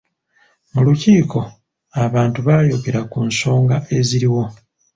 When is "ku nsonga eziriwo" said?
3.11-4.43